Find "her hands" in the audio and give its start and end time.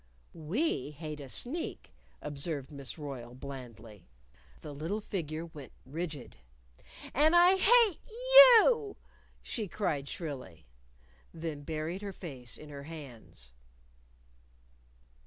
12.69-13.53